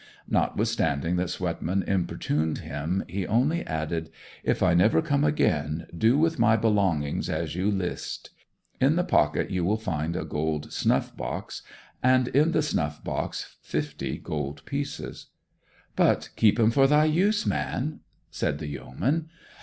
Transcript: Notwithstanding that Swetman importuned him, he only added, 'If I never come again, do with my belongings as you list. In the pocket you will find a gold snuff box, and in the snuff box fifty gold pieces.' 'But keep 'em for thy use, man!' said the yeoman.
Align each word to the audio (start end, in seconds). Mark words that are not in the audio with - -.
Notwithstanding 0.27 1.17
that 1.17 1.29
Swetman 1.29 1.83
importuned 1.83 2.57
him, 2.57 3.03
he 3.07 3.27
only 3.27 3.63
added, 3.67 4.09
'If 4.43 4.63
I 4.63 4.73
never 4.73 4.99
come 4.99 5.23
again, 5.23 5.85
do 5.95 6.17
with 6.17 6.39
my 6.39 6.57
belongings 6.57 7.29
as 7.29 7.55
you 7.55 7.69
list. 7.69 8.31
In 8.79 8.95
the 8.95 9.03
pocket 9.03 9.51
you 9.51 9.63
will 9.63 9.77
find 9.77 10.15
a 10.15 10.25
gold 10.25 10.73
snuff 10.73 11.15
box, 11.15 11.61
and 12.01 12.29
in 12.29 12.51
the 12.51 12.63
snuff 12.63 13.03
box 13.03 13.57
fifty 13.61 14.17
gold 14.17 14.65
pieces.' 14.65 15.27
'But 15.95 16.29
keep 16.35 16.59
'em 16.59 16.71
for 16.71 16.87
thy 16.87 17.05
use, 17.05 17.45
man!' 17.45 17.99
said 18.31 18.57
the 18.57 18.69
yeoman. 18.69 19.29